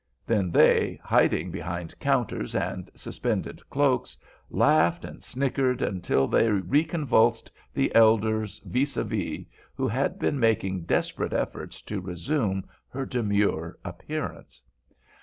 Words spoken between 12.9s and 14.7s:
demure appearance.